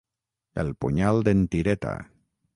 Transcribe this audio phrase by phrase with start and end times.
[0.63, 1.95] El punyal d'en Tireta.